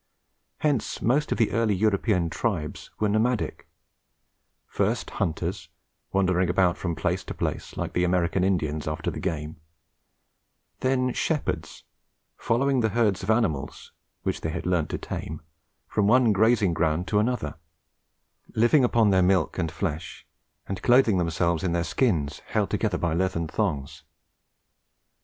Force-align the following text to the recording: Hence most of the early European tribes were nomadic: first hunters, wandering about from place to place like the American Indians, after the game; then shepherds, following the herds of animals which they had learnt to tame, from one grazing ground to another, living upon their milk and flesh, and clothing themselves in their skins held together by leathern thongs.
Hence 0.61 0.99
most 0.99 1.31
of 1.31 1.37
the 1.37 1.51
early 1.51 1.75
European 1.75 2.31
tribes 2.31 2.89
were 2.99 3.07
nomadic: 3.07 3.67
first 4.65 5.11
hunters, 5.21 5.69
wandering 6.11 6.49
about 6.49 6.75
from 6.75 6.95
place 6.95 7.23
to 7.25 7.35
place 7.35 7.77
like 7.77 7.93
the 7.93 8.03
American 8.03 8.43
Indians, 8.43 8.87
after 8.87 9.11
the 9.11 9.19
game; 9.19 9.57
then 10.79 11.13
shepherds, 11.13 11.83
following 12.35 12.79
the 12.79 12.89
herds 12.89 13.21
of 13.21 13.29
animals 13.29 13.91
which 14.23 14.41
they 14.41 14.49
had 14.49 14.65
learnt 14.65 14.89
to 14.89 14.97
tame, 14.97 15.41
from 15.87 16.07
one 16.07 16.33
grazing 16.33 16.73
ground 16.73 17.07
to 17.07 17.19
another, 17.19 17.59
living 18.55 18.83
upon 18.83 19.11
their 19.11 19.21
milk 19.21 19.59
and 19.59 19.71
flesh, 19.71 20.25
and 20.67 20.81
clothing 20.81 21.19
themselves 21.19 21.63
in 21.63 21.73
their 21.73 21.83
skins 21.83 22.39
held 22.47 22.71
together 22.71 22.97
by 22.97 23.13
leathern 23.13 23.47
thongs. 23.47 24.01